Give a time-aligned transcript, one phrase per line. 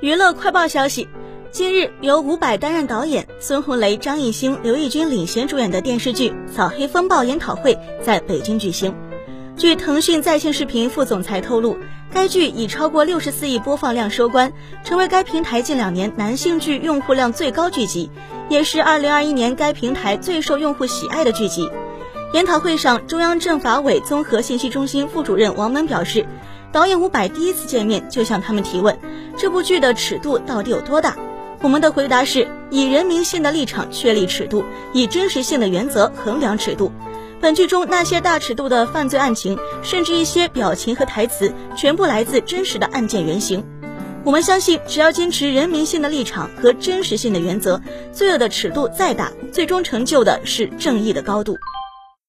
[0.00, 1.06] 娱乐快报消息，
[1.50, 8.94] 近日由伍佰担任导演，孙红雷、张艺兴、刘奕君领衔主演的电视剧《扫黑风暴》研讨会在北京举行。
[9.58, 11.76] 据腾讯在线视频副总裁透露，
[12.10, 14.50] 该剧以超过六十四亿播放量收官，
[14.84, 18.10] 成为该平台近两年男性剧用户量最高剧集，
[18.48, 21.70] 也是二零二一年该平台最受用户喜爱的剧集。
[22.32, 26.24] 研讨会上，中央政法委综合信息中心副主任王蒙表示。
[26.72, 28.96] 导演伍佰第一次见面就向他们提问，
[29.36, 31.16] 这部剧的尺度到底有多大？
[31.62, 36.92] 我们的回答是以人民性的立场确立尺度，以真实性的原则衡量尺度。
[37.40, 43.64] 本剧中那些大尺度的犯罪案情，甚至一些表情和台词，全部来自真实的案件原型。
[44.22, 47.80] 我们相信，只要坚持人民性的立场和真实性的原则，
[48.12, 51.58] 罪恶的尺度再大，最终成就的是正义的高度。